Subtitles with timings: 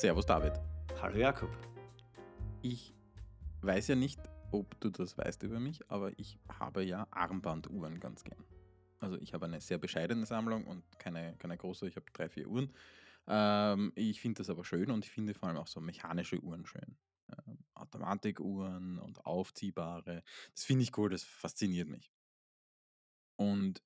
[0.00, 0.54] Servus David.
[1.02, 1.50] Hallo Jakob.
[2.62, 2.94] Ich
[3.60, 4.18] weiß ja nicht,
[4.50, 8.42] ob du das weißt über mich, aber ich habe ja Armbanduhren ganz gern.
[8.98, 12.48] Also ich habe eine sehr bescheidene Sammlung und keine, keine große, ich habe drei, vier
[12.48, 12.72] Uhren.
[13.26, 16.64] Ähm, ich finde das aber schön und ich finde vor allem auch so mechanische Uhren
[16.64, 16.96] schön.
[17.28, 20.22] Ähm, Automatikuhren und aufziehbare.
[20.54, 22.10] Das finde ich cool, das fasziniert mich.
[23.36, 23.82] Und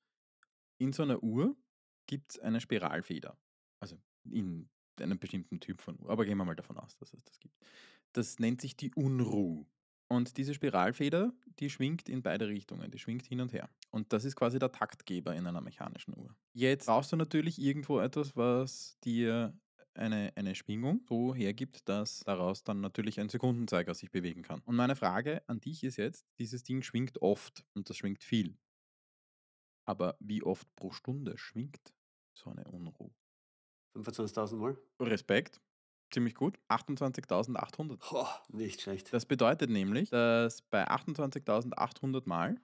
[0.78, 1.56] in so einer Uhr
[2.06, 3.36] gibt es eine Spiralfeder.
[3.80, 4.00] Also
[4.30, 4.70] in
[5.00, 6.10] einem bestimmten Typ von Uhr.
[6.10, 7.56] Aber gehen wir mal davon aus, dass es das gibt.
[8.12, 9.66] Das nennt sich die Unruh.
[10.08, 13.68] Und diese Spiralfeder, die schwingt in beide Richtungen, die schwingt hin und her.
[13.90, 16.36] Und das ist quasi der Taktgeber in einer mechanischen Uhr.
[16.52, 19.58] Jetzt brauchst du natürlich irgendwo etwas, was dir
[19.94, 24.60] eine, eine Schwingung so hergibt, dass daraus dann natürlich ein Sekundenzeiger sich bewegen kann.
[24.64, 28.56] Und meine Frage an dich ist jetzt, dieses Ding schwingt oft und das schwingt viel.
[29.84, 31.94] Aber wie oft pro Stunde schwingt
[32.34, 33.12] so eine Unruh?
[33.94, 34.78] 25.000 Mal?
[35.00, 35.60] Respekt,
[36.12, 36.58] ziemlich gut.
[36.68, 37.98] 28.800.
[38.12, 39.12] Oh, nicht schlecht.
[39.12, 42.60] Das bedeutet nämlich, dass bei 28.800 Mal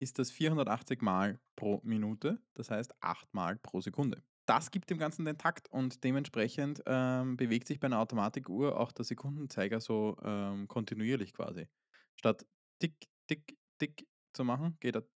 [0.00, 4.22] ist das 480 Mal pro Minute, das heißt 8 Mal pro Sekunde.
[4.46, 8.90] Das gibt dem Ganzen den Takt und dementsprechend ähm, bewegt sich bei einer Automatikuhr auch
[8.90, 11.68] der Sekundenzeiger so ähm, kontinuierlich quasi.
[12.16, 12.46] Statt
[12.80, 12.96] tick,
[13.28, 15.06] tick, tick zu machen, geht er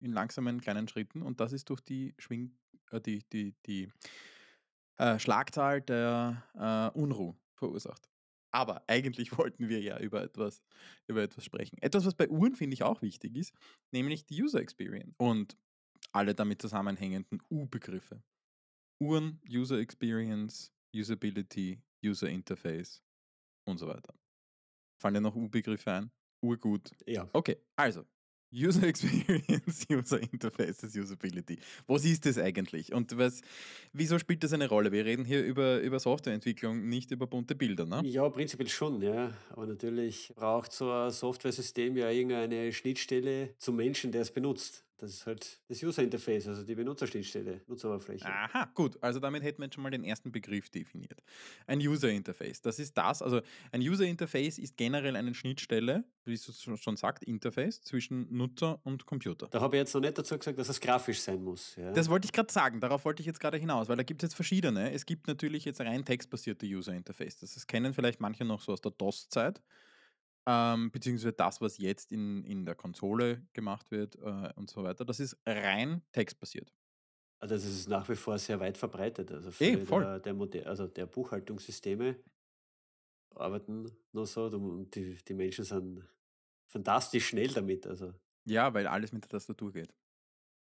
[0.00, 2.58] in langsamen kleinen Schritten und das ist durch die Schwing,
[3.00, 3.88] die, die, die
[4.96, 8.08] äh, Schlagzahl der äh, Unruh verursacht.
[8.52, 10.62] Aber eigentlich wollten wir ja über etwas,
[11.08, 11.76] über etwas sprechen.
[11.80, 13.52] Etwas, was bei Uhren, finde ich, auch wichtig ist,
[13.92, 15.56] nämlich die User Experience und
[16.12, 18.22] alle damit zusammenhängenden U-Begriffe.
[19.00, 23.02] Uhren, User Experience, Usability, User Interface
[23.66, 24.14] und so weiter.
[25.00, 26.12] Fallen dir noch U-Begriffe ein?
[26.40, 26.90] Urgut.
[27.06, 27.28] Ja.
[27.32, 28.04] Okay, also
[28.54, 31.58] User Experience, User Interfaces, Usability.
[31.88, 32.92] Was ist das eigentlich?
[32.92, 33.40] Und was,
[33.92, 34.92] wieso spielt das eine Rolle?
[34.92, 38.02] Wir reden hier über, über Softwareentwicklung, nicht über bunte Bilder, ne?
[38.04, 39.32] Ja, prinzipiell schon, ja.
[39.50, 44.83] Aber natürlich braucht so ein Softwaresystem ja irgendeine Schnittstelle zum Menschen, der es benutzt.
[44.98, 48.26] Das ist halt das User Interface, also die Benutzerschnittstelle, Nutzeroberfläche.
[48.26, 48.96] Aha, gut.
[49.02, 51.20] Also damit hätten wir jetzt schon mal den ersten Begriff definiert.
[51.66, 52.62] Ein User Interface.
[52.62, 53.20] Das ist das.
[53.20, 53.40] Also
[53.72, 59.04] ein User Interface ist generell eine Schnittstelle, wie es schon sagt, Interface zwischen Nutzer und
[59.04, 59.48] Computer.
[59.48, 61.74] Da habe ich jetzt noch nicht dazu gesagt, dass es grafisch sein muss.
[61.74, 61.90] Ja.
[61.92, 64.28] Das wollte ich gerade sagen, darauf wollte ich jetzt gerade hinaus, weil da gibt es
[64.28, 64.92] jetzt verschiedene.
[64.92, 67.38] Es gibt natürlich jetzt rein textbasierte User Interface.
[67.40, 69.60] Das kennen vielleicht manche noch so aus der DOS-Zeit.
[70.46, 75.04] Ähm, beziehungsweise das, was jetzt in, in der Konsole gemacht wird äh, und so weiter,
[75.04, 76.72] das ist rein textbasiert.
[77.40, 79.30] Also das ist nach wie vor sehr weit verbreitet.
[79.30, 80.08] Also Eh, viele voll.
[80.20, 82.16] der, der, also der Buchhaltungssysteme
[83.34, 86.08] arbeiten nur so und die, die Menschen sind
[86.68, 87.86] fantastisch schnell damit.
[87.86, 88.14] Also
[88.46, 89.94] Ja, weil alles mit der Tastatur geht.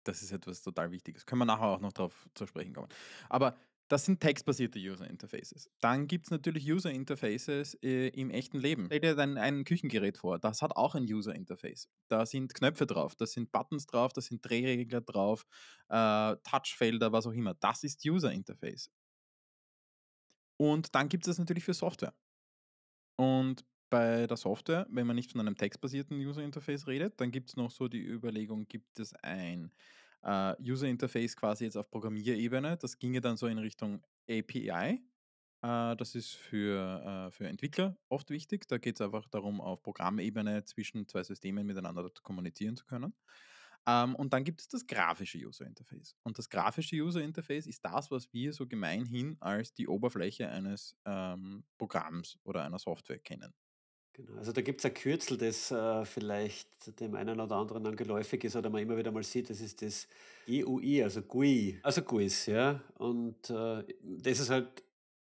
[0.05, 1.25] Das ist etwas total Wichtiges.
[1.25, 2.89] Können wir nachher auch noch darauf zu sprechen kommen.
[3.29, 3.57] Aber
[3.89, 5.69] das sind textbasierte User Interfaces.
[5.79, 8.85] Dann gibt es natürlich User Interfaces äh, im echten Leben.
[8.87, 11.89] Stell dir dann ein Küchengerät vor, das hat auch ein User Interface.
[12.09, 15.45] Da sind Knöpfe drauf, da sind Buttons drauf, da sind Drehregler drauf,
[15.89, 17.53] äh, Touchfelder, was auch immer.
[17.55, 18.89] Das ist User Interface.
[20.57, 22.13] Und dann gibt es das natürlich für Software.
[23.17, 27.49] Und bei der Software, wenn man nicht von einem textbasierten User Interface redet, dann gibt
[27.49, 29.71] es noch so die Überlegung, gibt es ein
[30.23, 32.77] äh, User Interface quasi jetzt auf Programmierebene?
[32.77, 35.01] Das ginge dann so in Richtung API.
[35.61, 38.67] Äh, das ist für, äh, für Entwickler oft wichtig.
[38.67, 43.13] Da geht es einfach darum, auf Programmebene zwischen zwei Systemen miteinander kommunizieren zu können.
[43.85, 46.15] Ähm, und dann gibt es das grafische User Interface.
[46.23, 50.95] Und das grafische User Interface ist das, was wir so gemeinhin als die Oberfläche eines
[51.05, 53.53] ähm, Programms oder einer Software kennen.
[54.13, 57.95] Genau, also da gibt es ein Kürzel, das äh, vielleicht dem einen oder anderen dann
[57.95, 60.07] geläufig ist oder man immer wieder mal sieht, das ist das
[60.45, 62.79] GUI, also GUI, also GUIs, ja.
[62.95, 64.83] Und äh, das ist halt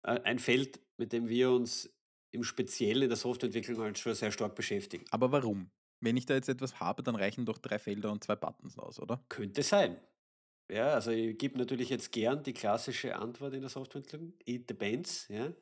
[0.03, 1.89] äh, ein Feld, mit dem wir uns
[2.31, 5.05] im Speziellen in der Softwareentwicklung halt schon sehr stark beschäftigen.
[5.09, 5.71] Aber warum?
[6.01, 8.99] Wenn ich da jetzt etwas habe, dann reichen doch drei Felder und zwei Buttons aus,
[8.99, 9.23] oder?
[9.29, 9.97] Könnte sein.
[10.69, 15.27] Ja, also ich gebe natürlich jetzt gern die klassische Antwort in der Softwareentwicklung, it depends,
[15.29, 15.53] ja.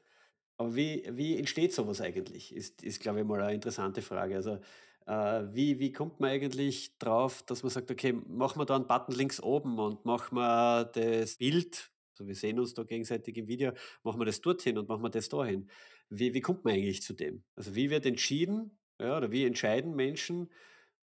[0.58, 2.54] Aber wie, wie entsteht sowas eigentlich?
[2.54, 4.36] Ist, ist glaube ich, mal eine interessante Frage.
[4.36, 4.60] Also,
[5.06, 8.88] äh, wie, wie kommt man eigentlich drauf, dass man sagt, okay, machen wir da einen
[8.88, 13.48] Button links oben und machen wir das Bild, so wir sehen uns da gegenseitig im
[13.48, 13.74] Video,
[14.04, 15.70] machen wir das dorthin und machen wir das dahin.
[16.10, 17.44] Wie, wie kommt man eigentlich zu dem?
[17.56, 20.50] Also, wie wird entschieden, ja, oder wie entscheiden Menschen,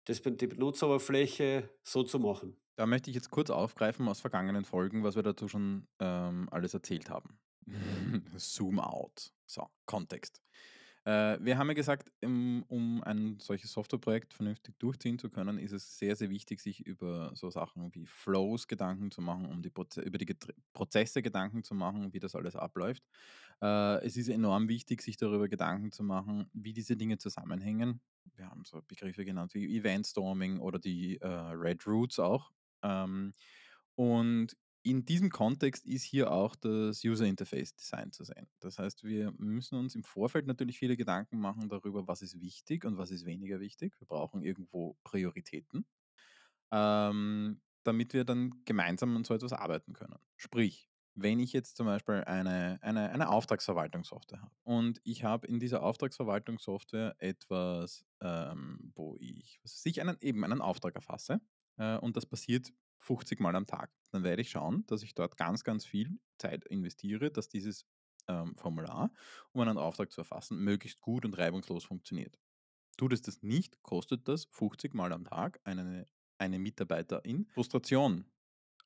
[0.05, 2.57] das, die Benutzeroberfläche so zu machen?
[2.77, 6.75] Da möchte ich jetzt kurz aufgreifen aus vergangenen Folgen, was wir dazu schon ähm, alles
[6.75, 7.39] erzählt haben.
[8.37, 9.33] Zoom out.
[9.47, 10.41] So, Kontext.
[11.05, 15.73] Äh, wir haben ja gesagt, ähm, um ein solches Softwareprojekt vernünftig durchziehen zu können, ist
[15.73, 19.69] es sehr, sehr wichtig, sich über so Sachen wie Flows Gedanken zu machen, um die
[19.69, 23.03] Proze über die Getr Prozesse Gedanken zu machen, wie das alles abläuft.
[23.61, 28.01] Äh, es ist enorm wichtig, sich darüber Gedanken zu machen, wie diese Dinge zusammenhängen.
[28.37, 32.51] Wir haben so Begriffe genannt wie Event Storming oder die, äh, Red Roots auch.
[32.83, 33.35] Ähm,
[33.95, 38.47] und in diesem Kontext ist hier auch das User Interface Design zu sehen.
[38.61, 42.85] Das heißt, wir müssen uns im Vorfeld natürlich viele Gedanken machen darüber, was ist wichtig
[42.85, 43.99] und was ist weniger wichtig.
[43.99, 45.87] Wir brauchen irgendwo Prioritäten,
[46.71, 50.19] ähm, damit wir dann gemeinsam an so etwas arbeiten können.
[50.37, 55.61] Sprich, wenn ich jetzt zum Beispiel eine, eine, eine Auftragsverwaltungssoftware habe und ich habe in
[55.61, 61.41] dieser Auftragsverwaltungssoftware etwas, ähm, wo ich was einen, eben einen Auftrag erfasse
[61.79, 62.71] äh, und das passiert
[63.05, 66.65] 50 Mal am Tag, dann werde ich schauen, dass ich dort ganz, ganz viel Zeit
[66.65, 67.87] investiere, dass dieses
[68.29, 69.13] ähm, Formular,
[69.53, 72.39] um einen Auftrag zu erfassen, möglichst gut und reibungslos funktioniert.
[72.97, 76.09] Tut es das nicht, kostet das 50 Mal am Tag eine,
[76.39, 78.25] eine Mitarbeiterin Frustration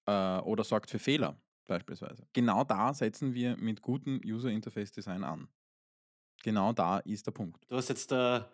[0.06, 2.26] äh, oder sorgt für Fehler beispielsweise.
[2.32, 5.48] Genau da setzen wir mit gutem User Interface Design an.
[6.42, 7.64] Genau da ist der Punkt.
[7.68, 8.50] Du hast jetzt da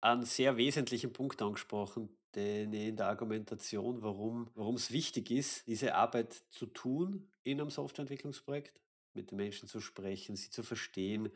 [0.00, 5.94] einen sehr wesentlichen Punkt angesprochen, den ich in der Argumentation, warum es wichtig ist, diese
[5.94, 8.80] Arbeit zu tun in einem Softwareentwicklungsprojekt,
[9.14, 11.30] mit den Menschen zu sprechen, sie zu verstehen,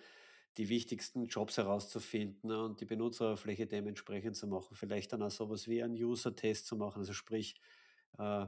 [0.58, 4.74] die wichtigsten Jobs herauszufinden und die Benutzeroberfläche dementsprechend zu machen.
[4.74, 6.98] Vielleicht dann auch so was wie einen User-Test zu machen.
[6.98, 7.60] Also sprich,
[8.18, 8.46] äh,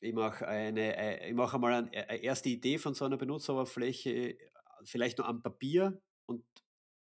[0.00, 4.10] ich mache eine ei ich mache einmal ein eine erste Idee von so einer Benutzeroberfläche,
[4.10, 4.38] äh,
[4.84, 6.44] vielleicht nur am Papier und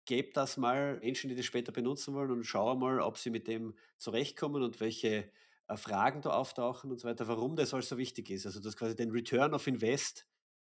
[0.09, 3.47] gebe das mal Menschen, die das später benutzen wollen und schaue mal, ob sie mit
[3.47, 5.31] dem zurechtkommen und welche
[5.67, 8.47] äh, Fragen da auftauchen und so weiter, warum das alles so wichtig ist.
[8.47, 10.25] Also das quasi den Return of Invest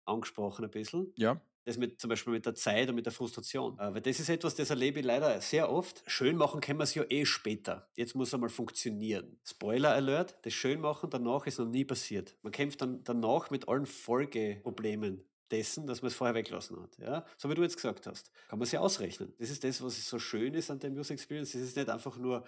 [0.06, 1.12] angesprochen ein bisschen.
[1.18, 3.78] Ja, Das mit zum Beispiel mit der Zeit und mit der Frustration.
[3.78, 6.02] Äh, weil das ist etwas, das erlebe ich leider sehr oft.
[6.08, 7.90] Schön machen können wir es ja eh später.
[7.98, 9.38] Jetzt muss einmal funktionieren.
[9.44, 12.38] Spoiler Alert, das Schönmachen danach ist noch nie passiert.
[12.42, 16.98] Man kämpft dann danach mit allen Folgeproblemen dessen, dass man es vorher weggelassen hat.
[16.98, 17.26] Ja?
[17.38, 18.32] So wie du jetzt gesagt hast.
[18.48, 19.34] Kann man sich ausrechnen.
[19.38, 21.56] Das ist das, was so schön ist an der User Experience.
[21.56, 22.46] Es ist nicht einfach nur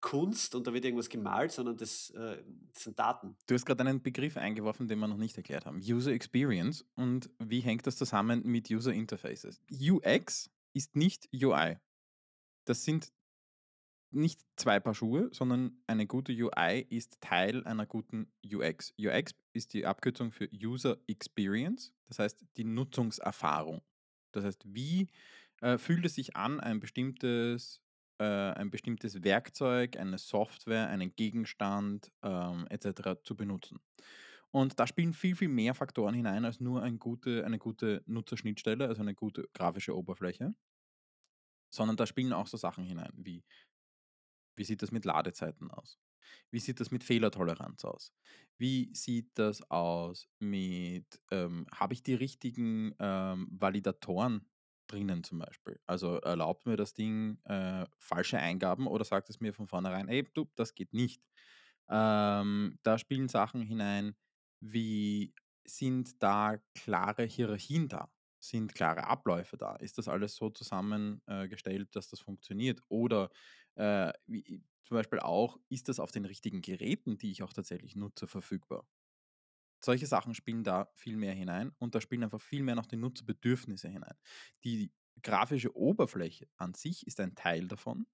[0.00, 2.42] Kunst und da wird irgendwas gemalt, sondern das, äh,
[2.72, 3.36] das sind Daten.
[3.46, 5.78] Du hast gerade einen Begriff eingeworfen, den wir noch nicht erklärt haben.
[5.78, 6.84] User Experience.
[6.94, 9.60] Und wie hängt das zusammen mit User Interfaces?
[9.70, 11.76] UX ist nicht UI.
[12.64, 13.12] Das sind
[14.10, 18.92] nicht zwei Paar Schuhe, sondern eine gute UI ist Teil einer guten UX.
[18.98, 23.82] UX ist die Abkürzung für User Experience, das heißt die Nutzungserfahrung.
[24.32, 25.08] Das heißt, wie
[25.60, 27.82] äh, fühlt es sich an, ein bestimmtes,
[28.18, 33.20] äh, ein bestimmtes Werkzeug, eine Software, einen Gegenstand ähm, etc.
[33.24, 33.80] zu benutzen.
[34.52, 38.88] Und da spielen viel, viel mehr Faktoren hinein als nur ein gute, eine gute Nutzerschnittstelle,
[38.88, 40.54] also eine gute grafische Oberfläche,
[41.72, 43.44] sondern da spielen auch so Sachen hinein wie
[44.60, 45.98] wie sieht das mit Ladezeiten aus?
[46.50, 48.12] Wie sieht das mit Fehlertoleranz aus?
[48.58, 54.48] Wie sieht das aus mit, ähm, habe ich die richtigen ähm, Validatoren
[54.86, 55.80] drinnen zum Beispiel?
[55.86, 60.24] Also erlaubt mir das Ding äh, falsche Eingaben oder sagt es mir von vornherein, ey,
[60.34, 61.22] du, das geht nicht.
[61.88, 64.16] Ähm, da spielen Sachen hinein,
[64.60, 65.34] wie
[65.64, 68.10] sind da klare Hierarchien da?
[68.42, 69.76] Sind klare Abläufe da?
[69.76, 72.80] Ist das alles so zusammengestellt, dass das funktioniert?
[72.88, 73.30] Oder
[73.74, 77.96] äh, wie, zum Beispiel auch, ist das auf den richtigen Geräten, die ich auch tatsächlich
[77.96, 78.86] nutze, verfügbar?
[79.82, 82.96] Solche Sachen spielen da viel mehr hinein und da spielen einfach viel mehr noch die
[82.96, 84.16] Nutzerbedürfnisse hinein.
[84.64, 88.06] Die grafische Oberfläche an sich ist ein Teil davon.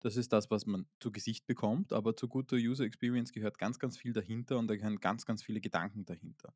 [0.00, 3.78] Das ist das, was man zu Gesicht bekommt, aber zu guter User Experience gehört ganz,
[3.78, 6.54] ganz viel dahinter und da gehören ganz, ganz viele Gedanken dahinter.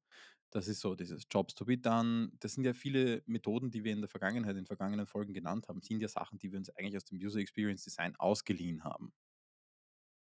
[0.50, 2.33] Das ist so dieses Jobs to be done.
[2.40, 5.83] Das sind ja viele Methoden, die wir in der Vergangenheit, in vergangenen Folgen genannt haben,
[5.83, 9.12] sind ja Sachen, die wir uns eigentlich aus dem User Experience Design ausgeliehen haben.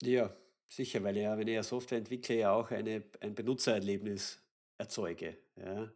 [0.03, 4.43] Ja, sicher, weil ja, wenn ich ja Software entwickle, ja auch eine, ein Benutzererlebnis
[4.77, 5.39] erzeuge.
[5.57, 5.93] Ja?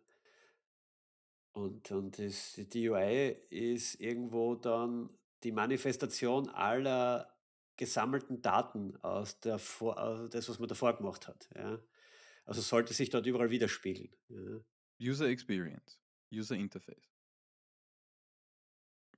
[1.53, 5.11] Und, und das, die UI ist irgendwo dann
[5.43, 7.35] die Manifestation aller
[7.77, 11.49] gesammelten Daten aus der Vor das, was man davor gemacht hat.
[11.57, 11.81] Ja?
[12.45, 14.15] Also sollte sich dort überall widerspiegeln.
[14.29, 14.61] Ja?
[15.01, 16.01] User Experience,
[16.33, 17.11] User Interface.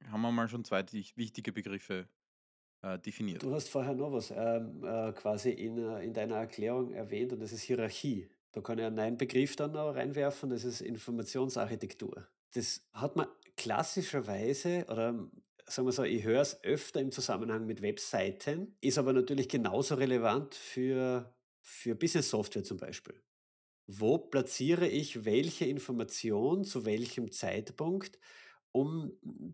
[0.07, 0.83] Haben wir mal schon zwei
[1.17, 2.09] wichtige Begriffe
[2.83, 3.43] äh, definiert.
[3.43, 7.41] Du hast vorher noch was ähm, äh, quasi in, äh, in deiner Erklärung erwähnt und
[7.41, 8.29] das ist Hierarchie.
[8.53, 12.27] Da kann ich einen neuen Begriff dann noch reinwerfen, das ist Informationsarchitektur.
[12.55, 15.31] Das hat man klassischerweise, oder ähm,
[15.67, 19.97] sagen wir so, ich höre es öfter im Zusammenhang mit Webseiten, ist aber natürlich genauso
[19.97, 23.15] relevant für, für Business Software zum Beispiel.
[23.87, 28.19] Wo platziere ich welche Information zu welchem Zeitpunkt
[28.79, 29.11] um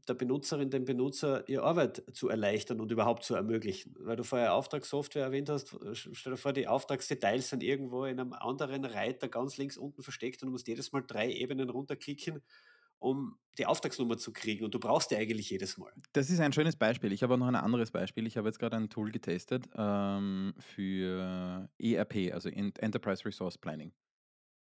[0.07, 3.97] der Benutzerin, dem Benutzer ihre Arbeit zu erleichtern und überhaupt zu ermöglichen.
[4.01, 8.21] Weil du vorher Auftragssoftware erwähnt hast, äh, stell dir vor, die Auftragsdetails sind irgendwo in
[8.21, 12.43] einem anderen Reiter ganz links unten versteckt und du musst jedes Mal 3 Ebenen runterklicken,
[12.99, 15.93] um die Auftragsnummer zu kriegen und du brauchst die eigentlich jedes Mal.
[16.13, 17.11] Das ist ein schönes Beispiel.
[17.11, 18.27] Ich habe auch noch ein anderes Beispiel.
[18.27, 23.91] Ich habe jetzt gerade ein Tool getestet ähm, für ERP, also Ent Enterprise Resource Planning.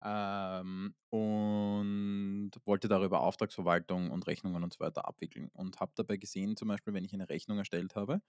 [0.05, 5.51] Ähm, und wollte darüber Auftragsverwaltung und Rechnungen und so weiter abwickeln.
[5.53, 8.21] Und habe dabei gesehen, zum Beispiel, wenn ich eine Rechnung erstellt habe,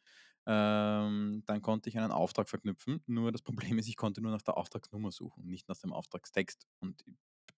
[0.45, 3.03] ähm, dann konnte ich einen Auftrag verknüpfen.
[3.07, 6.67] Nur das Problem ist, ich konnte nur nach der Auftragsnummer suchen, nicht nach dem Auftragstext.
[6.79, 7.03] Und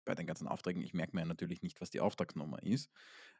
[0.05, 2.91] bei den ganzen Aufträgen, ich merke mir ja natürlich nicht, was die Auftragsnummer ist.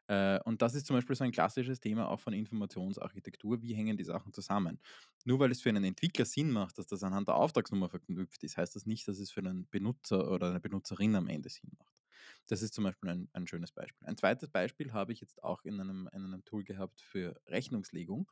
[0.08, 3.62] Äh, und das ist zum Beispiel so ein klassisches Thema auch von Informationsarchitektur.
[3.62, 4.80] Wie hängen die Sachen zusammen?
[5.24, 8.56] Nur weil es für einen Entwickler Sinn macht, dass das anhand der Auftragsnummer verknüpft ist,
[8.56, 12.02] heißt das nicht, dass es für einen Benutzer oder eine Benutzerin am Ende Sinn macht.
[12.48, 14.06] Das ist zum Beispiel ein, ein schönes Beispiel.
[14.06, 18.30] Ein zweites Beispiel habe ich jetzt auch in einem, in einem Tool gehabt für Rechnungslegung.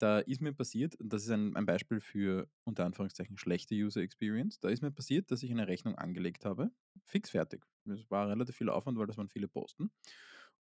[0.00, 4.00] Da ist mir passiert, und das ist ein, ein Beispiel für unter Anführungszeichen schlechte User
[4.00, 6.70] Experience, da ist mir passiert, dass ich eine Rechnung angelegt habe,
[7.04, 7.66] fix fertig.
[7.84, 9.90] Es war relativ viel Aufwand, weil das waren viele Posten.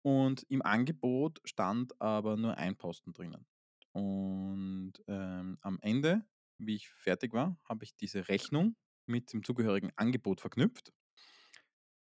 [0.01, 3.47] Und im Angebot stand aber nur ein Posten drinnen.
[3.93, 6.25] Und ähm, am Ende,
[6.59, 8.77] wie ich fertig war, habe ich diese Rechnung
[9.07, 10.95] mit dem zugehörigen Angebot verknüpft.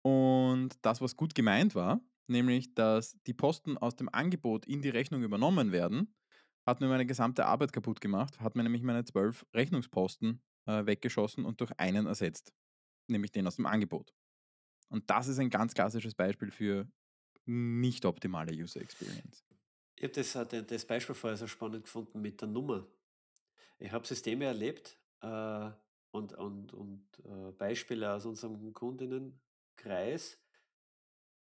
[0.02, 4.88] Und das, was gut gemeint war, nämlich, dass die Posten aus dem Angebot in die
[4.88, 6.14] Rechnung übernommen werden,
[6.66, 11.44] hat mir meine gesamte Arbeit kaputt gemacht, hat mir nämlich meine zwölf Rechnungsposten äh, weggeschossen
[11.44, 12.52] und durch einen ersetzt,
[13.06, 14.12] nämlich den aus dem Angebot.
[14.88, 16.90] Und das ist ein ganz klassisches Beispiel für
[17.44, 19.44] nicht optimale User Experience.
[19.94, 22.86] Ich habe das, äh, das Beispiel vorher so spannend gefunden mit der Nummer.
[23.78, 25.70] Ich habe Systeme erlebt äh,
[26.10, 30.38] und, und, und äh, Beispiele aus unserem Kundinnenkreis,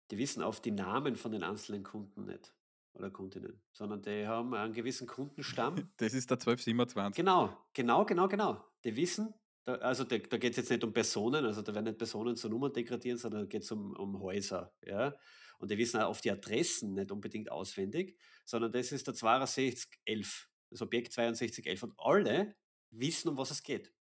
[0.09, 2.53] die wissen auf die Namen von den einzelnen Kunden nicht
[2.93, 5.75] oder Kundinnen, sondern die haben einen gewissen Kundenstamm.
[5.97, 7.15] Das ist der 1227.
[7.15, 8.65] Genau, genau, genau, genau.
[8.83, 9.33] Die wissen,
[9.63, 12.35] da, also da, da geht es jetzt nicht um Personen, also da werden nicht Personen
[12.35, 14.73] zu Nummern degradieren, sondern da geht es um, um Häuser.
[14.85, 15.15] Ja?
[15.59, 20.49] Und die wissen auch auf die Adressen nicht unbedingt auswendig, sondern das ist der 6211,
[20.69, 21.83] das Objekt 6211.
[21.83, 22.55] Und alle
[22.89, 23.93] wissen, um was es geht.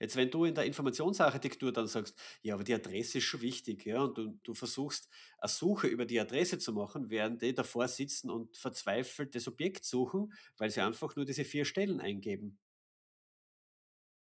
[0.00, 3.84] Jetzt, wenn du in der Informationsarchitektur dann sagst, ja, aber die Adresse ist schon wichtig,
[3.86, 7.88] ja, und du, du versuchst, eine Suche über die Adresse zu machen, während die davor
[7.88, 12.58] sitzen und verzweifelt das Objekt suchen, weil sie einfach nur diese vier Stellen eingeben.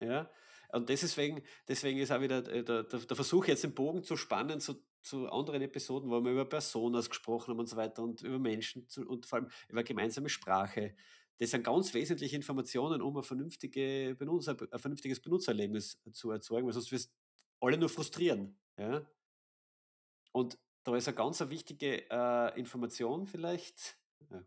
[0.01, 0.31] Ja,
[0.73, 4.17] und deswegen, deswegen ist auch wieder äh, der, der, der Versuch, jetzt den Bogen zu
[4.17, 8.23] spannen zu, zu anderen Episoden, wo wir über Personas gesprochen haben und so weiter und
[8.23, 10.95] über Menschen zu, und vor allem über gemeinsame Sprache.
[11.41, 16.75] Das sind ganz wesentliche Informationen, um ein, vernünftige Benutzer, ein vernünftiges Benutzererlebnis zu erzeugen, weil
[16.75, 17.11] sonst wirst
[17.61, 18.59] alle nur frustrieren.
[18.79, 19.07] Ja?
[20.33, 23.99] Und da ist eine ganz wichtige äh, Information vielleicht.
[24.31, 24.45] Ja,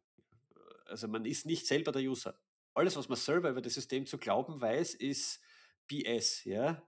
[0.85, 2.39] also man ist nicht selber der User.
[2.75, 5.41] Alles, was man selber über das System zu glauben weiß, ist
[5.87, 6.87] BS, ja.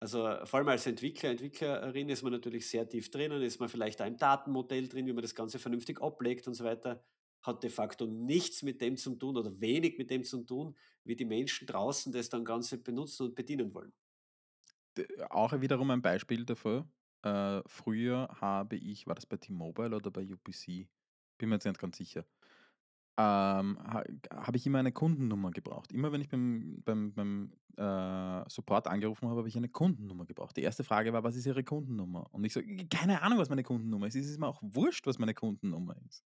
[0.00, 4.02] Also vor allem als Entwickler, Entwicklerin ist man natürlich sehr tief drinnen, ist man vielleicht
[4.02, 7.04] auch im Datenmodell drin, wie man das Ganze vernünftig ablegt und so weiter,
[7.42, 11.16] hat de facto nichts mit dem zu tun oder wenig mit dem zu tun, wie
[11.16, 13.92] die Menschen draußen das dann Ganze benutzen und bedienen wollen.
[15.30, 16.88] Auch wiederum ein Beispiel dafür.
[17.22, 20.88] Äh, früher habe ich, war das bei T-Mobile oder bei UPC?
[21.38, 22.26] Bin mir jetzt nicht ganz sicher.
[23.18, 25.92] Ähm, ha habe ich immer eine Kundennummer gebraucht.
[25.92, 30.56] Immer wenn ich beim beim beim, äh, Support angerufen habe, habe ich eine Kundennummer gebraucht.
[30.56, 33.64] Die erste Frage war: „Was ist Ihre Kundennummer?“ Und ich so: „Keine Ahnung, was meine
[33.64, 34.16] Kundennummer ist.
[34.16, 36.24] Es ist mir auch wurscht, was meine Kundennummer ist.“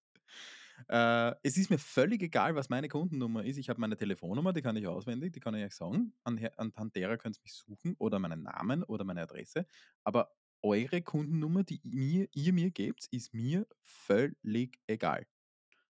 [0.89, 3.57] Äh, es ist mir völlig egal, was meine Kundennummer ist.
[3.59, 6.15] Ich habe meine Telefonnummer, die kann ich auswendig, die kann ich euch sagen.
[6.25, 9.67] Anhand derer könnt's mich suchen oder meinen Namen oder meine Adresse.
[10.05, 15.27] Aber eure Kundennummer, die mir ihr mir gebt, ist mir völlig egal.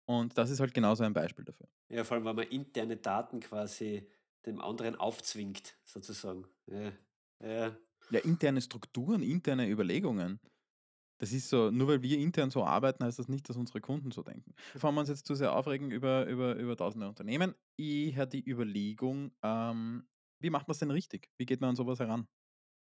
[0.05, 1.67] Und das ist halt genau so ein Beispiel dafür.
[1.89, 4.09] Ja, vor allem, weil man interne Daten quasi
[4.45, 6.47] dem anderen aufzwingt, sozusagen.
[6.67, 6.93] Ja,
[7.41, 7.77] ja.
[8.09, 10.39] Ja, interne Strukturen, interne Überlegungen.
[11.19, 14.11] Das ist so, nur weil wir intern so arbeiten, heißt das nicht, dass unsere Kunden
[14.11, 14.53] so denken.
[14.73, 19.31] Bevor wir uns jetzt zu sehr aufregen über, über, über tausende Unternehmen, eher die Überlegung,
[19.41, 20.07] ähm,
[20.39, 21.29] wie macht man es denn richtig?
[21.37, 22.27] Wie geht man an sowas heran?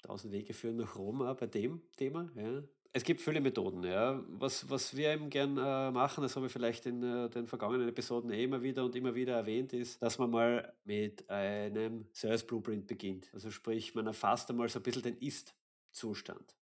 [0.02, 2.64] Tausend Wege führen nach Rom auch bei dem Thema, ja.
[2.92, 4.24] Es gibt viele Methoden, ja.
[4.28, 7.90] Was, was wir eben gern äh, machen, das habe ich vielleicht in äh, den vergangenen
[7.90, 12.48] Episoden eh immer wieder und immer wieder erwähnt, ist, dass man mal mit einem Service
[12.48, 13.30] Blueprint beginnt.
[13.34, 16.56] Also sprich, man erfasst einmal so ein bisschen den Ist-Zustand.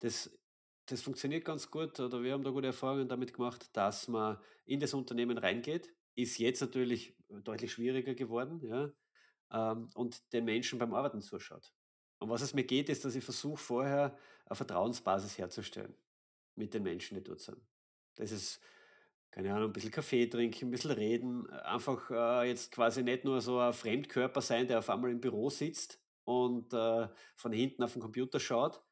[0.00, 0.30] Das,
[0.92, 4.80] das funktioniert ganz gut oder wir haben da gute Erfahrungen damit gemacht, dass man in
[4.80, 5.94] das Unternehmen reingeht.
[6.14, 8.92] Ist jetzt natürlich deutlich schwieriger geworden, ja,
[9.52, 11.72] ähm, und den Menschen beim Arbeiten zuschaut.
[12.20, 15.96] Um was es mir geht, ist, dass ich versuche, vorher eine Vertrauensbasis herzustellen.
[16.56, 17.62] mit den Menschen, die dort sind.
[18.16, 18.60] Das ist,
[19.30, 23.24] keine Ahnung, 'n bisschen Kaffee trinken, 'n bisschen reden, äh, einfach, äh, jetzt quasi nicht
[23.24, 27.82] nur so ein Fremdkörper sein, der auf einmal im Büro sitzt und, äh, von hinten
[27.82, 28.82] auf den Computer schaut,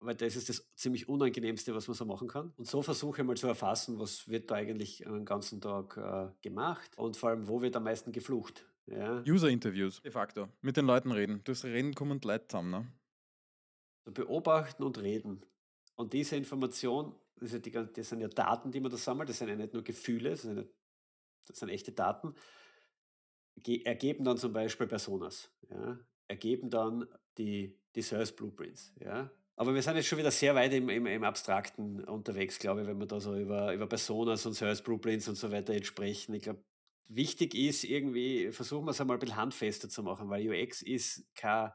[0.00, 2.52] weil das ist das ziemlich Unangenehmste, was man so machen kann.
[2.56, 5.96] Und so versuche ich mal zu erfassen, was wird da eigentlich, äh, 'n ganzen Tag,
[5.96, 9.22] äh, gemacht und vor allem, wo wird am meisten geflucht, ja?
[9.26, 10.48] User-Interviews de facto.
[10.62, 11.42] Mit den Leuten reden.
[11.44, 12.92] Durchs Reden kommen Leute zusammen, ne?
[14.06, 15.44] Beobachten und reden.
[15.96, 19.28] Und diese Information, das ist ja die das sind ja Daten, die man da sammelt,
[19.28, 20.64] das sind ja nicht nur Gefühle, das sind ja
[21.46, 22.34] das sind echte Daten
[23.56, 27.06] ge ergeben dann zum Beispiel Personas, ja, ergeben dann
[27.38, 29.30] die die Sales Blueprints, ja?
[29.60, 32.86] Aber wir sind jetzt schon wieder sehr weit im im im Abstrakten unterwegs, glaube ich,
[32.86, 36.32] wenn wir da so über über Personas und Sales Blueprints und so weiter jetzt sprechen.
[36.34, 36.64] Ich glaube,
[37.08, 41.72] wichtig ist irgendwie versuchen wir's einmal 'n bisschen handfester zu machen, weil UX ist kein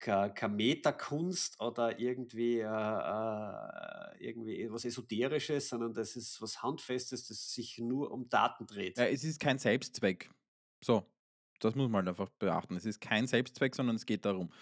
[0.00, 7.26] kein keine Metakunst oder irgendwie, äh, äh, irgendwie was Esoterisches, sondern das ist was Handfestes,
[7.28, 9.06] das sich nur um Daten Ja, dreht.
[9.06, 10.30] es ist kein Selbstzweck.
[10.84, 11.04] So,
[11.60, 12.76] das muss man einfach beachten.
[12.76, 14.52] Es ist kein Selbstzweck, sondern es geht darum,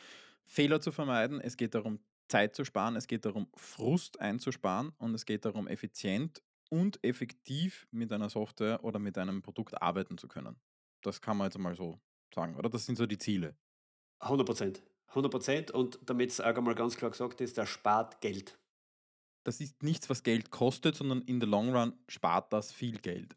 [0.47, 5.15] Fehler zu vermeiden, es geht darum, Zeit zu sparen, es geht darum, Frust einzusparen und
[5.15, 10.29] es geht darum, effizient und effektiv mit einer Software oder mit einem Produkt arbeiten zu
[10.29, 10.57] können.
[11.03, 12.01] Das kann man jetzt mal so
[12.35, 12.69] sagen, oder?
[12.69, 13.57] Das sind so die Ziele.
[14.21, 14.81] 100%
[15.17, 18.59] 100% und damit's auch einmal ganz klar gesagt ist, das spart Geld.
[19.45, 23.37] Das ist nichts, was Geld kostet, sondern in the long run spart das viel Geld.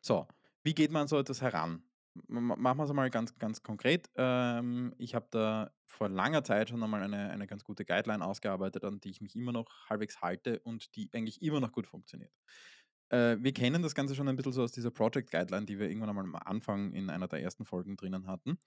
[0.00, 0.26] So,
[0.62, 1.82] wie geht man an so etwas heran?
[2.28, 4.08] Machen wir's einmal ganz ganz konkret.
[4.16, 8.84] Ähm, ich habe da vor langer Zeit schon einmal eine eine ganz gute Guideline ausgearbeitet,
[8.84, 12.32] an die ich mich immer noch halbwegs halte und die eigentlich immer noch gut funktioniert.
[13.10, 15.88] Äh, wir kennen das Ganze schon ein bisschen so aus dieser Project Guideline, die wir
[15.88, 18.58] irgendwann einmal am Anfang in einer der ersten Folgen drinnen hatten.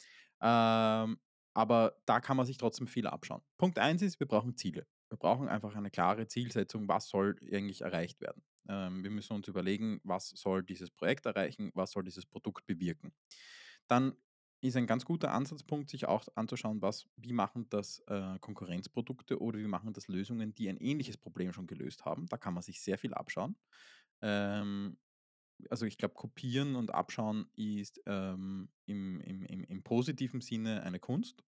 [0.41, 1.17] Ähm,
[1.53, 3.41] aber da kann man sich trotzdem viel abschauen.
[3.57, 4.85] Punkt 1 ist, wir brauchen Ziele.
[5.09, 8.43] Wir brauchen einfach eine klare Zielsetzung, was soll eigentlich erreicht werden.
[8.69, 13.13] Ähm, wir müssen uns überlegen, was soll dieses Projekt erreichen, was soll dieses Produkt bewirken.
[13.87, 14.15] Dann
[14.61, 19.59] ist ein ganz guter Ansatzpunkt, sich auch anzuschauen, was wie machen das, äh, Konkurrenzprodukte oder
[19.59, 22.25] wie machen das Lösungen, die ein ähnliches Problem schon gelöst haben.
[22.27, 23.57] Da kann man sich sehr viel abschauen.
[24.21, 24.97] Ähm,
[25.69, 30.99] also, ich glaube, kopieren und abschauen ist, ähm, im im im im positiven Sinne eine
[30.99, 31.43] Kunst.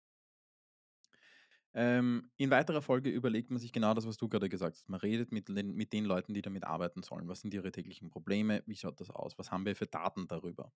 [1.75, 4.89] Ähm, in weiterer Folge überlegt man sich genau das, was du gerade gesagt hast.
[4.89, 7.27] Man redet mit den mit den Leuten, die damit arbeiten sollen.
[7.27, 8.63] Was sind ihre täglichen Probleme?
[8.65, 9.37] Wie schaut das aus?
[9.37, 10.71] Was haben wir für Daten darüber?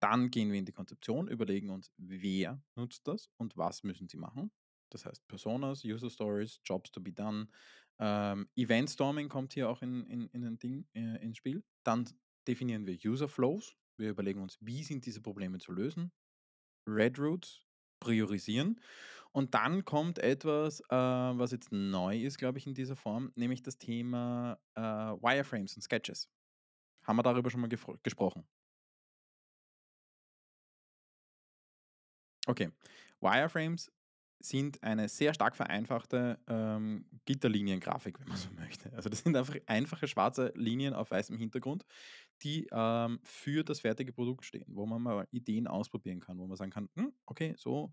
[0.00, 4.18] Dann gehen wir in die Konzeption, überlegen uns, wer nutzt das und was müssen sie
[4.18, 4.52] machen.
[4.90, 7.48] Das heißt Personas, User Stories, Jobs to be done.
[7.98, 11.64] Ähm, Event Storming kommt hier auch in in in ein Ding äh, ins Spiel.
[11.84, 12.08] Dann
[12.46, 13.76] definieren wir User Flows.
[13.96, 16.12] Wir überlegen uns, wie sind diese Probleme zu lösen?
[16.86, 17.64] Red Routes,
[18.00, 18.80] priorisieren.
[19.38, 23.62] Und dann kommt etwas, äh, was jetzt neu ist, glaube ich, in dieser Form, nämlich
[23.62, 26.28] das Thema, äh, Wireframes und Sketches.
[27.04, 27.70] Haben wir darüber schon mal
[28.02, 28.44] gesprochen?
[32.48, 32.72] Okay.
[33.20, 33.92] Wireframes
[34.40, 38.92] sind eine sehr stark vereinfachte, ähm, Gitterliniengrafik, wenn man so möchte.
[38.94, 41.84] Also, das sind einfach einfache schwarze Linien auf weißem Hintergrund,
[42.42, 46.56] die, ähm, für das fertige Produkt stehen, wo man mal Ideen ausprobieren kann, wo man
[46.56, 47.92] sagen kann: „Hm, okay, so“ und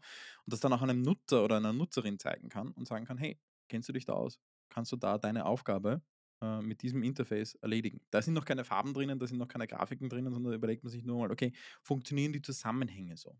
[0.53, 3.89] das dann auch einem Nutzer oder einer Nutzerin zeigen kann und sagen kann: „Hey, kennst
[3.89, 4.39] du dich da aus?
[4.69, 6.01] Kannst du da deine Aufgabe,
[6.41, 9.67] äh, mit diesem Interface erledigen?“ Da sind noch keine Farben drinnen, da sind noch keine
[9.67, 11.53] Grafiken drinnen, sondern überlegt man sich nur mal: „Okay,
[11.83, 13.37] funktionieren die Zusammenhänge so?“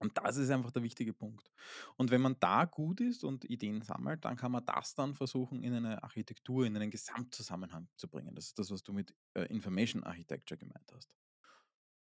[0.00, 1.52] Und das ist einfach der wichtige Punkt.
[1.96, 5.62] Und wenn man da gut ist und Ideen sammelt, dann kann man das dann versuchen,
[5.62, 8.34] in eine Architektur, in einen Gesamtzusammenhang zu bringen.
[8.34, 11.14] Das ist das, was du mit, äh, Information Architecture gemeint hast.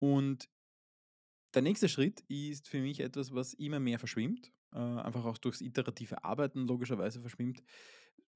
[0.00, 0.48] Und
[1.54, 5.60] der nächste Schritt ist für mich etwas, was immer mehr verschwimmt, äh, einfach auch durchs
[5.60, 7.62] iterative Arbeiten logischerweise verschwimmt.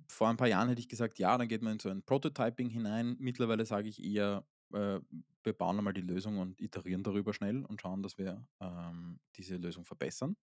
[0.08, 2.70] Vor ein paar Jahren hätte ich gesagt: „Ja, dann geht man in so ein Prototyping
[2.70, 5.00] hinein.“ Mittlerweile sage ich eher, äh,
[5.42, 9.56] wir bauen einmal die Lösung und iterieren darüber schnell und schauen, dass wir, ähm, diese
[9.56, 10.36] Lösung verbessern,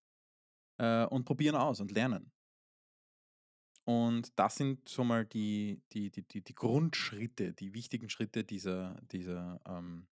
[0.77, 2.31] äh, und probieren aus und lernen.
[3.85, 8.99] Und das sind so mal die die die die die Grundschritte, die wichtigen Schritte dieser
[9.11, 10.07] dieser, ähm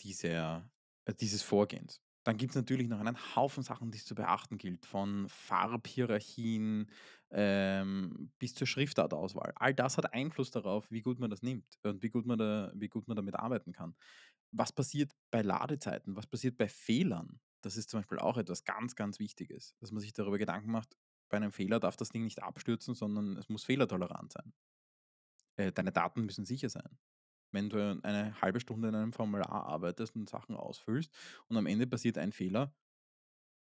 [0.00, 0.70] dieser
[1.06, 2.02] äh, dieses Vorgehens.
[2.26, 6.90] Dann gibt's natürlich noch einen Haufen Sachen, die es zu beachten gilt, von Farbhierarchien,
[7.30, 9.52] ähm, bis zur Schriftartauswahl.
[9.54, 12.72] All das hat Einfluss darauf, wie gut man das nimmt und wie gut man da
[12.74, 13.94] wie gut man damit arbeiten kann.
[14.50, 16.16] Was passiert bei Ladezeiten?
[16.16, 17.40] Was passiert bei Fehlern?
[17.62, 20.96] Das ist zum Beispiel auch etwas ganz, ganz Wichtiges, dass man sich darüber Gedanken macht,
[21.28, 24.52] bei einem Fehler darf das Ding nicht abstürzen, sondern es muss fehlertolerant sein.
[25.56, 26.98] Äh, deine Daten müssen sicher sein.
[27.56, 31.10] Wenn du eine halbe Stunde in einem Formular arbeitest und Sachen ausfüllst
[31.48, 32.74] und am Ende passiert ein Fehler,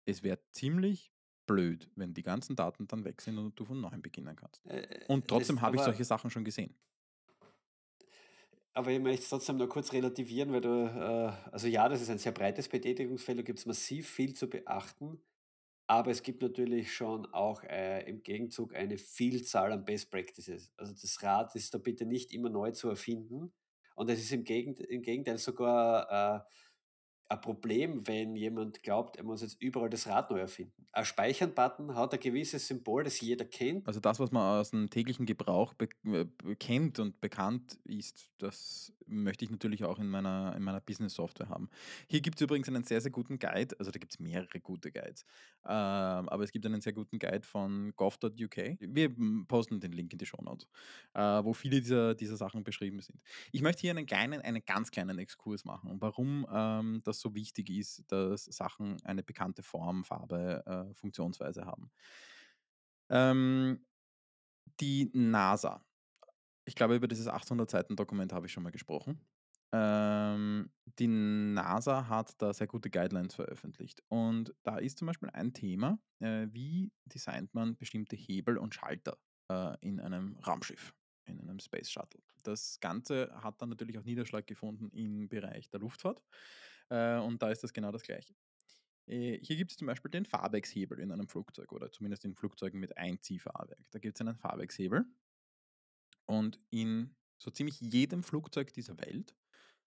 [0.05, 1.13] es wäre ziemlich
[1.47, 4.63] blöd, wenn die ganzen Daten dann weg sind und du von neuem beginnen kannst.
[4.65, 6.75] Äh, Und das trotzdem habe ich solche Sachen schon gesehen.
[8.73, 12.09] aber ich möchte es trotzdem noch kurz relativieren, weil du, äh also ja, das ist
[12.09, 15.21] ein sehr breites Betätigungsfeld, da gibt's massiv viel zu beachten,
[15.87, 20.73] aber es gibt natürlich schon auch, äh, im Gegenzug eine Vielzahl an Best Practices.
[20.77, 23.53] Also, das Rad ist da bitte nicht immer neu zu erfinden
[23.95, 26.43] und es ist im Gegent im Gegenteil sogar, äh,
[27.33, 30.87] ein Problem, wenn jemand glaubt, er muss jetzt überall das Rad neu erfinden.
[30.91, 33.87] Ein Speichern-Button hat ein gewisses Symbol, das jeder kennt.
[33.87, 36.25] Also das, was man aus dem täglichen Gebrauch äh,
[36.59, 41.69] kennt und bekannt ist, das möchte ich natürlich auch in meiner in meiner Business-Software haben.
[42.07, 44.91] Hier gibt es übrigens einen sehr, sehr guten Guide, also da gibt es mehrere gute
[44.91, 45.25] Guides,
[45.65, 48.57] ähm, aber es gibt einen sehr guten Guide von gov.uk.
[48.79, 49.13] Wir,
[49.47, 50.67] posten den Link in die Shownotes,
[51.13, 53.21] äh, wo viele dieser dieser Sachen beschrieben sind.
[53.51, 57.69] Ich möchte hier einen kleinen einen ganz kleinen Exkurs machen, warum, ähm, das so wichtig
[57.69, 61.91] ist, dass Sachen eine bekannte Form, Farbe, äh, Funktionsweise haben.
[63.09, 63.85] Ähm,
[64.79, 65.85] die NASA.
[66.65, 69.19] Ich glaube, über dieses 800 Seiten Dokument habe ich schon mal gesprochen.
[69.73, 74.03] Ähm, die NASA hat da sehr gute Guidelines veröffentlicht.
[74.07, 79.17] Und da ist zum Beispiel ein Thema, äh, wie designt man bestimmte Hebel und Schalter
[79.49, 80.93] äh, in einem Raumschiff,
[81.25, 82.21] in einem Space Shuttle.
[82.43, 86.21] Das Ganze hat dann natürlich auch Niederschlag gefunden im Bereich der Luftfahrt.
[86.89, 88.35] Äh, und da ist das genau das Gleiche.
[89.07, 92.79] Äh, hier gibt es zum Beispiel den Fahrwerkshebel in einem Flugzeug oder zumindest in Flugzeugen
[92.79, 93.85] mit Einziehfahrwerk.
[93.89, 95.03] Da gibt es einen Fahrwerkshebel
[96.25, 99.35] und in so ziemlich jedem Flugzeug dieser Welt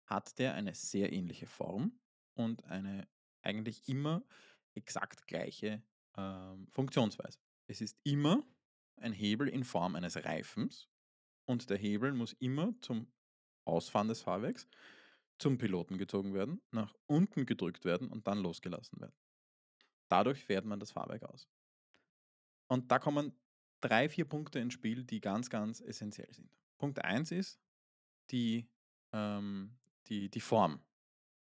[0.06, 2.00] hat der eine sehr ähnliche Form
[2.34, 3.08] und eine
[3.42, 4.24] eigentlich immer
[4.74, 5.84] exakt gleiche
[6.16, 7.40] ähm, Funktionsweise.
[7.68, 8.44] Es ist immer
[8.98, 10.90] ein Hebel in Form eines Reifens
[11.46, 13.12] und der Hebel muss immer zum
[13.66, 14.68] Ausfahren des Fahrwerks
[15.38, 19.16] zum Piloten gezogen werden, nach unten gedrückt werden und dann losgelassen werden.
[20.10, 21.48] Dadurch fährt man das Fahrwerk aus.
[22.68, 23.34] Und da kommen
[23.82, 26.50] drei, vier Punkte ins Spiel, die ganz, ganz essentiell sind.
[26.78, 27.60] Punkt 1 ist
[28.32, 28.70] die,
[29.12, 30.82] ähm, die, die Form.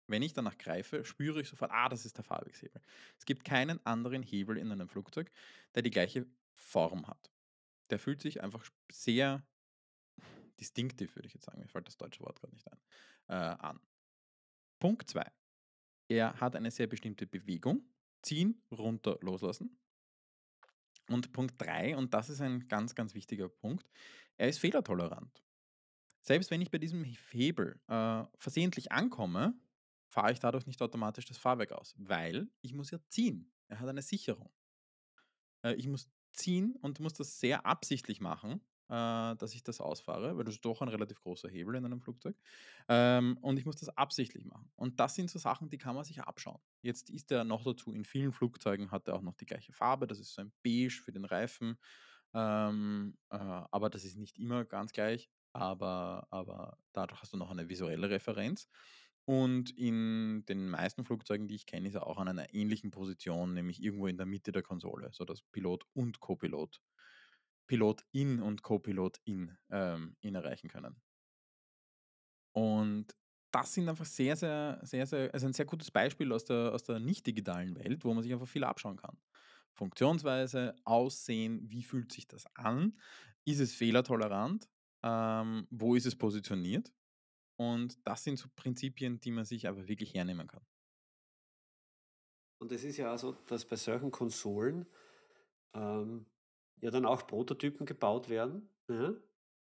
[0.08, 2.80] Wenn ich danach greife, spüre ich sofort, ah, das ist der Fahrwerkshebel.
[3.18, 5.32] Es gibt keinen anderen Hebel in einem Flugzeug,
[5.74, 7.30] der die gleiche Form hat.
[7.90, 9.44] Der fühlt sich einfach sehr
[10.60, 12.80] distinktiv, würde ich jetzt sagen, mir fällt das deutsche Wort gerade nicht ein,
[13.28, 13.80] äh, an.
[14.78, 15.24] Punkt 2.
[16.08, 17.82] Er hat eine sehr bestimmte Bewegung.
[18.22, 19.78] Ziehen, runter, loslassen.
[21.08, 23.88] Und Punkt 3, und das ist ein ganz, ganz wichtiger Punkt,
[24.36, 25.42] er ist fehlertolerant.
[26.20, 29.54] Selbst wenn ich bei diesem Hebel äh, versehentlich ankomme,
[30.08, 33.52] fahre ich dadurch nicht automatisch das Fahrwerk aus, weil ich muss ja ziehen.
[33.68, 34.50] Er hat eine Sicherung.
[35.62, 40.44] Äh, ich muss ziehen und muss das sehr absichtlich machen, dass ich das ausfahre, weil
[40.44, 42.36] das ist doch ein relativ großer Hebel in einem Flugzeug.
[42.88, 44.70] Ähm, und ich muss das absichtlich machen.
[44.76, 46.60] Und das sind so Sachen, die kann man sich abschauen.
[46.82, 50.06] Jetzt ist er noch dazu, in vielen Flugzeugen hat er auch noch die gleiche Farbe,
[50.06, 51.78] das ist so ein Beige für den Reifen.
[52.34, 57.50] Ähm, äh, aber das ist nicht immer ganz gleich, aber, aber dadurch hast du noch
[57.50, 58.68] eine visuelle Referenz.
[59.24, 63.54] Und in den meisten Flugzeugen, die ich kenne, ist er auch an einer ähnlichen Position,
[63.54, 66.80] nämlich irgendwo in der Mitte der Konsole, sodass Pilot und Copilot,
[67.66, 71.00] Pilot-In und Copilot-In ähm, erreichen können.
[72.52, 73.14] Und
[73.52, 76.84] das sind einfach sehr, sehr, sehr, sehr, also ein sehr gutes Beispiel aus der, aus
[76.84, 79.18] der nicht-digitalen Welt, wo man sich einfach viel abschauen kann.
[79.72, 82.98] Funktionsweise, Aussehen, wie fühlt sich das an?
[83.44, 84.68] Ist es fehlertolerant?
[85.02, 86.92] Ähm, wo ist es positioniert?
[87.58, 90.64] Und das sind so Prinzipien, die man sich aber wirklich hernehmen kann.
[92.58, 94.86] Und es ist ja auch so, dass bei solchen Konsolen,
[95.74, 96.26] ähm,
[96.80, 99.14] ja dann auch Prototypen gebaut werden, ja?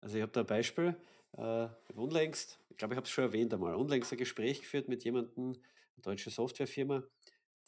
[0.02, 0.96] Also, ich habe da ein Beispiel,
[1.36, 5.04] äh, unlängst ich glaube, ich habe es schon erwähnt einmal, unlängst ein Gespräch geführt mit
[5.04, 5.58] jemandem, 'ne
[6.02, 7.04] deutsche Softwarefirma,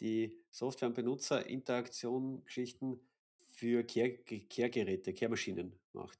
[0.00, 3.00] die Software und Benutzerinteraktion Geschichten
[3.44, 6.18] für Kehr Ge Kehrgeräte, Kehrmaschinen macht.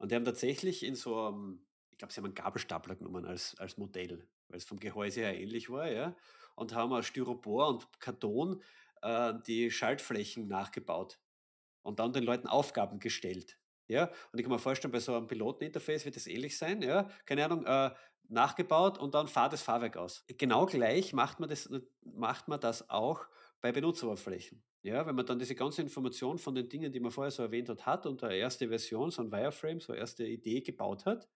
[0.00, 3.56] Und die haben tatsächlich in so einem ich glaube, sie haben einen Gabelstapler genommen als
[3.60, 6.16] als Modell, weil es vom Gehäuse her ähnlich war, ja,
[6.56, 8.62] und haben aus Styropor und Karton,
[9.02, 11.20] äh, die Schaltflächen nachgebaut
[11.84, 13.58] und dann den Leuten Aufgaben gestellt.
[13.86, 17.08] Ja, und ich kann mir vorstellen, bei so einem Piloteninterface wird das ähnlich sein, ja,
[17.26, 17.90] keine Ahnung, äh,
[18.28, 20.24] nachgebaut und dann fahrt das Fahrwerk aus.
[20.38, 21.70] Genau gleich macht man das
[22.02, 23.26] macht man das auch
[23.60, 24.62] bei Benutzeroberflächen.
[24.82, 27.68] Ja, wenn man dann diese ganze Information von den Dingen, die man vorher so erwähnt
[27.68, 31.28] hat, hat und eine erste Version, so ein Wireframe, so eine erste Idee gebaut hat,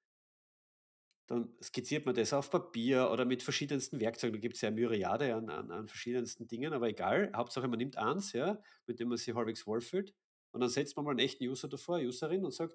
[1.28, 4.34] dann skizziert man das auf Papier oder mit verschiedensten Werkzeugen.
[4.34, 7.30] Da gibt es ja eine Myriade an, an, an verschiedensten Dingen, aber egal.
[7.36, 10.14] Hauptsache, man nimmt eins, ja, mit dem man sich halbwegs wohlfühlt.
[10.52, 12.74] Und dann setzt man mal einen echten User davor, Userin, und sagt,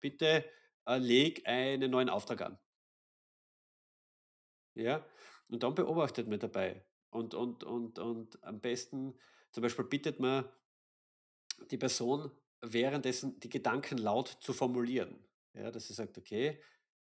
[0.00, 0.44] bitte
[0.86, 2.58] äh, leg einen neuen Auftrag an.
[4.74, 5.04] Ja,
[5.48, 6.84] und dann beobachtet man dabei.
[7.10, 9.14] Und, und, und, und am besten
[9.52, 10.44] Zum Beispiel bittet man
[11.70, 12.30] die Person
[12.62, 15.24] währenddessen die Gedanken laut zu formulieren.
[15.54, 16.60] Ja, dass sie sagt: „Okay,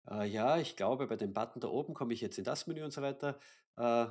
[0.09, 2.83] äh, ja, ich glaube, bei dem Button da oben komme ich jetzt in das Menü“
[2.83, 3.39] und so weiter.
[3.77, 4.07] Äh,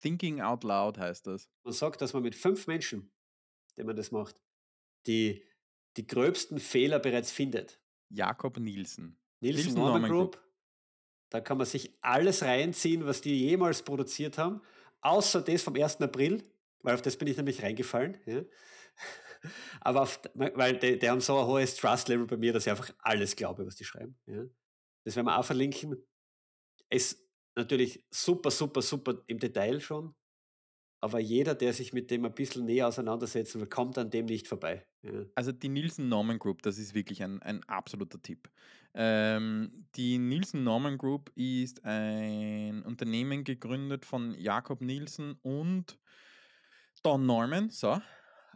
[0.00, 1.50] Thinking out loud heißt das.
[1.64, 3.12] man sagt, dass man mit 5 Menschen,
[3.76, 4.42] denen man das macht,
[5.06, 5.42] die
[5.96, 7.80] die gröbsten Fehler bereits findet.
[8.08, 9.18] Jakob Nielsen.
[9.40, 10.32] Nielsen Nielsen Norman Norman Group.
[10.32, 10.46] Group,
[11.30, 14.62] da kann man sich alles reinziehen, was die jemals produziert haben,
[15.00, 16.00] außer das vom 1.
[16.00, 16.42] April,
[16.82, 18.42] weil auf das bin ich nämlich reingefallen, ja.
[19.80, 22.90] Aber auf weil die die haben so ein hohes Trust-Level bei mir, dass ich einfach
[22.98, 24.44] alles glaube, was die schreiben, ja.
[25.04, 26.04] Das werden wir auch verlinken.
[26.90, 27.20] Ist
[27.54, 30.14] natürlich super, super, super im Detail schon,
[31.00, 34.48] aber jeder, der sich mit dem ein bisschen näher auseinandersetzen will, kommt an dem nicht
[34.48, 35.24] vorbei, ja.
[35.34, 38.50] Also die Nielsen Norman Group, das ist wirklich ein, ein absoluter Tipp.
[38.94, 45.98] Ähm, die Nielsen Norman Group ist ein Unternehmen gegründet von Jakob Nielsen und
[47.02, 47.68] Don Norman.
[47.68, 48.00] So.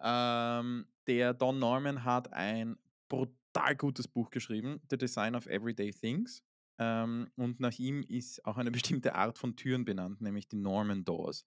[0.02, 6.42] Ähm, der Don Norman hat ein brutal gutes Buch geschrieben, The Design of Everyday Things.
[6.78, 11.04] Ähm, und nach ihm ist auch eine bestimmte Art von Türen benannt, nämlich die Norman
[11.04, 11.44] Doors.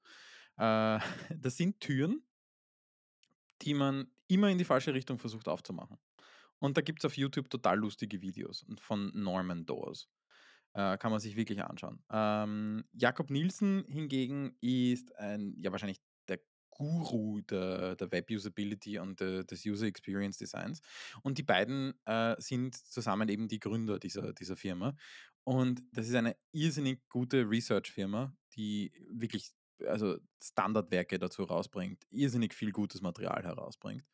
[0.58, 1.00] Äh,
[1.38, 2.24] das sind Türen,
[3.62, 5.98] die man immer in die falsche Richtung versucht aufzumachen.
[6.60, 10.10] Und da gibt es auf YouTube total lustige Videos von Norman Doors.
[10.74, 12.02] Äh, kann man sich wirklich anschauen.
[12.10, 16.40] Ähm, Jakob Nielsen hingegen ist ein, ja wahrscheinlich der
[16.72, 20.82] Guru der, der Web-Usability und des User Experience Designs.
[21.22, 24.96] Und die beiden äh, sind zusammen eben die Gründer dieser, dieser Firma.
[25.44, 29.52] Und das ist eine irrsinnig gute Research-Firma, die wirklich
[29.86, 34.06] also Standardwerke dazu rausbringt, irrsinnig viel gutes Material herausbringt.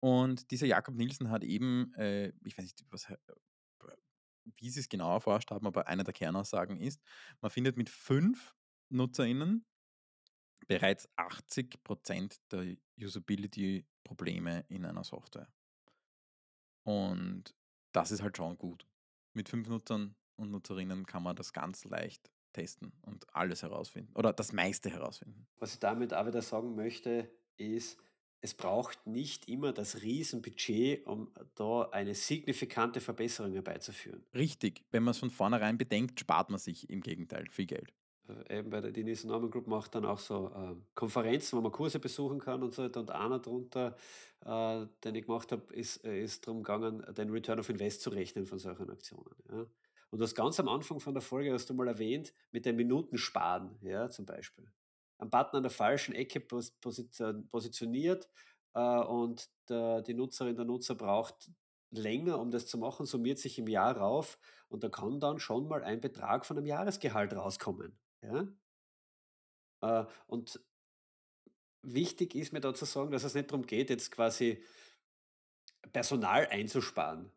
[0.00, 3.06] Und dieser Jakob Nielsen hat eben, äh, ich weiß nicht, was,
[4.44, 7.00] wie sie es genau erforscht haben, aber eine der Kernaussagen ist,
[7.40, 8.54] man findet mit fünf
[8.90, 9.64] NutzerInnen
[10.66, 15.48] bereits 80% der Usability-Probleme in einer Software.
[16.84, 17.54] Und
[17.92, 18.86] das ist halt schon gut.
[19.32, 24.10] Mit fünf Nutzern und Nutzerinnen kann man das ganz leicht testen und alles herausfinden.
[24.14, 25.46] Oder das meiste herausfinden.
[25.58, 27.98] Was ich damit auch wieder sagen möchte, ist,
[28.40, 34.22] es braucht nicht immer das Riesenbudget, um da eine signifikante Verbesserung herbeizuführen.
[34.34, 37.94] Richtig, wenn man es von vornherein bedenkt, spart man sich im Gegenteil viel Geld.
[38.28, 41.72] Äh, eben bei der Denise Norman Group macht dann auch so äh, Konferenzen, wo man
[41.72, 43.00] Kurse besuchen kann und so weiter.
[43.00, 43.96] Und einer drunter,
[44.44, 48.10] äh, den ich gemacht habe, ist, äh, ist darum gegangen, den Return of Invest zu
[48.10, 49.34] rechnen von solchen Aktionen.
[49.50, 49.66] Ja.
[50.14, 53.18] Und das ganz am Anfang von der Folge hast du mal erwähnt, mit den Minuten
[53.18, 54.70] sparen, ja, zum Beispiel.
[55.18, 58.28] Ein Button an der falschen Ecke pos position positioniert
[58.74, 61.50] äh, und der, die Nutzerin, der Nutzer braucht
[61.90, 65.66] länger, um das zu machen, summiert sich im Jahr rauf und da kann dann schon
[65.66, 67.98] mal ein Betrag von einem Jahresgehalt rauskommen.
[68.22, 68.46] Ja?
[69.80, 70.60] Äh, und
[71.82, 74.62] wichtig ist mir da zu sagen, dass es nicht darum geht, jetzt quasi
[75.92, 77.32] Personal einzusparen,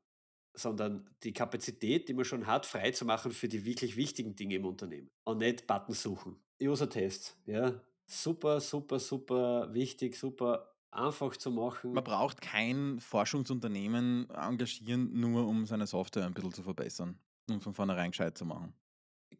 [0.57, 5.09] sondern die Kapazität, die man schon hat, freizumachen für die wirklich wichtigen Dinge im Unternehmen
[5.25, 6.37] und nicht Button suchen.
[6.61, 11.93] User-Tests, ja, super, super, super wichtig, super einfach zu machen.
[11.93, 17.73] Man braucht kein Forschungsunternehmen engagieren, nur um seine Software ein bisschen zu verbessern und von
[17.73, 18.73] vornherein gescheit zu machen.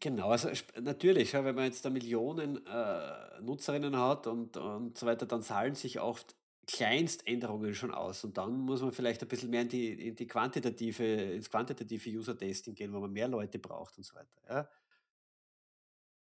[0.00, 0.48] Genau, also
[0.80, 5.74] natürlich, wenn man jetzt da Millionen, äh, Nutzerinnen hat und und so weiter, dann zahlen
[5.74, 6.36] sich oft
[6.68, 8.24] Kleinständerungen schon aus.
[8.24, 12.10] Und dann muss man vielleicht ein bisschen mehr in die in die quantitative ins quantitative
[12.10, 14.68] User-Testing gehen, wo man mehr Leute braucht und so weiter, ja.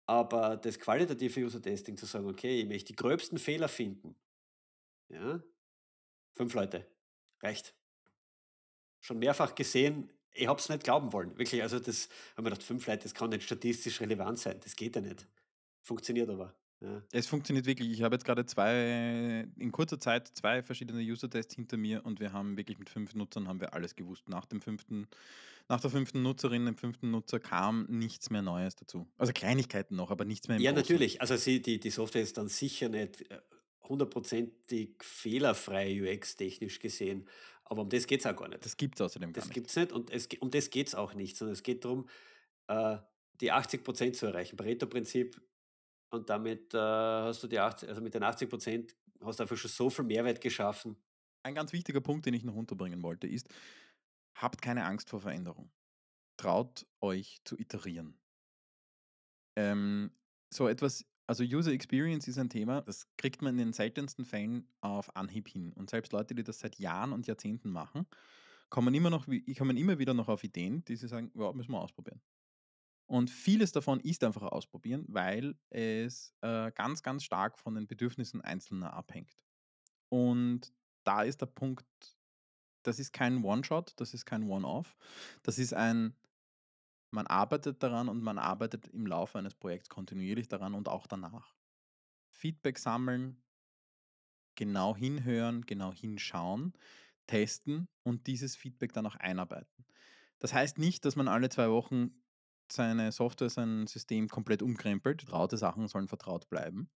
[0.06, 4.16] Aber das qualitative User-Testing zu sagen: „Okay, ich möchte die gröbsten Fehler finden“,
[5.10, 5.42] ja,
[6.36, 6.88] 5 Leute,
[7.42, 7.76] reicht.
[9.00, 11.38] Schon mehrfach gesehen, ich habe es nicht glauben wollen.
[11.38, 14.60] Wirklich, also das habe mir gedacht: „5 Leute, das kann nicht statistisch relevant sein.
[14.64, 15.28] Das geht ja nicht.“
[15.82, 17.02] Funktioniert aber, ja.
[17.12, 17.90] Es funktioniert wirklich.
[17.92, 22.34] Ich habe jetzt gerade zwei, in kurzer Zeit zwei verschiedene User-Tests hinter mir und wir
[22.34, 24.30] haben wirklich mit fünf Nutzern haben wir alles gewusst.
[24.30, 25.08] Nach dem fünften,
[25.70, 29.08] nach der fünften Nutzerin, dem fünften Nutzer kam nichts mehr Neues dazu.
[29.18, 30.84] Also Kleinigkeiten noch, aber nichts mehr im Ja, Großen.
[30.84, 31.22] natürlich.
[31.22, 33.40] Also sie die die Software ist dann sicher nicht, äh,
[33.90, 37.28] hundertprozentig fehlerfrei UX-technisch gesehen,
[37.66, 38.63] aber um das geht's auch gar nicht.
[38.66, 39.54] Das gibt es außerdem gar Das nicht.
[39.56, 42.08] gibt's nicht und es um das geht's auch nicht, sondern es geht darum,
[42.68, 42.98] äh,
[43.42, 44.58] die 80% zu erreichen.
[44.58, 45.40] Pareto-Prinzip
[46.10, 48.93] und damit, äh, hast du die 80 also mit den 80%
[49.24, 50.96] hast du einfach schon so viel Mehrwert geschaffen.
[51.43, 53.48] Ein ganz wichtiger Punkt, den ich noch unterbringen wollte, ist,
[54.36, 55.72] habt keine Angst vor Veränderung.
[56.38, 58.20] Traut euch zu iterieren.
[59.56, 60.12] Ähm,
[60.54, 64.67] so etwas, also User Experience ist ein Thema, das kriegt man in den seltensten Fällen
[64.82, 65.74] auf Anhieb hin.
[65.74, 68.06] Und selbst Leute, die das seit Jahren und Jahrzehnten machen,
[68.70, 69.26] kommen immer, noch,
[69.58, 72.22] kommen immer wieder noch auf Ideen, die sie sagen, ja, müssen wir ausprobieren.
[73.08, 78.41] Und vieles davon ist einfach ausprobieren, weil es äh, ganz, ganz stark von den Bedürfnissen
[78.41, 79.41] Einzelner abhängt.
[80.10, 81.86] Und da ist der Punkt,
[82.84, 84.98] das ist kein One-Shot, das ist kein One-Off.
[85.41, 86.15] Das ist ein
[87.12, 91.56] man arbeitet daran und man arbeitet im Laufe eines Projekts kontinuierlich daran und auch danach.
[92.30, 93.41] Feedback sammeln,
[94.56, 96.74] genau hinhören, genau hinschauen,
[97.26, 99.86] testen und dieses Feedback dann auch einarbeiten.
[100.39, 102.12] Das heißt nicht, dass man alle zwei Wochen
[102.71, 105.27] seine Software, sein System komplett umkrempelt.
[105.27, 106.89] Traute Sachen sollen vertraut bleiben.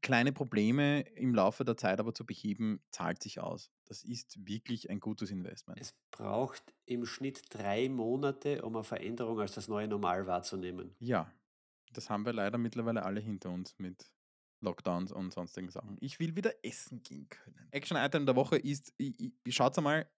[0.00, 3.70] Kleine Probleme im Laufe der Zeit aber zu beheben, zahlt sich aus.
[3.86, 5.80] Das ist wirklich ein gutes Investment.
[5.80, 10.94] Es braucht im Schnitt drei Monate, um eine Veränderung als das neue Normal wahrzunehmen.
[11.00, 11.32] Ja,
[11.92, 14.12] das haben wir leider mittlerweile alle hinter uns mit
[14.60, 15.96] Lockdowns und sonstigen Sachen.
[16.00, 17.68] Ich will wieder essen gehen können.
[17.70, 18.92] Action-Item der Woche ist,
[19.48, 20.08] schaut einmal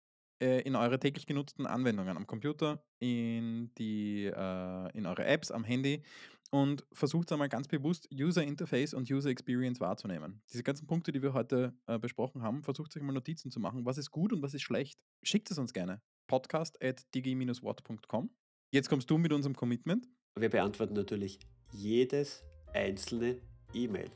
[0.40, 5.64] äh, in eure täglich genutzten Anwendungen am Computer, in, die, äh, in eure Apps, am
[5.64, 6.02] Handy
[6.50, 10.42] und versucht einmal ganz bewusst User Interface und User Experience wahrzunehmen.
[10.52, 13.86] Diese ganzen Punkte, die wir heute äh, besprochen haben, versucht euch mal Notizen zu machen.
[13.86, 15.00] Was ist gut und was ist schlecht?
[15.22, 16.02] Schickt es uns gerne.
[16.26, 18.30] Podcast at digi-watt.com.
[18.72, 20.08] Jetzt kommst du mit unserem Commitment.
[20.36, 21.38] Wir beantworten natürlich
[21.72, 23.40] jedes einzelne
[23.72, 24.10] E-Mail.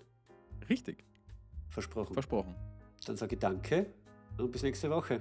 [0.68, 1.04] Richtig.
[1.70, 2.14] Versprochen.
[2.14, 2.54] Versprochen.
[3.06, 3.87] Dann sage ich danke
[4.38, 5.20] und bis nächste Woche.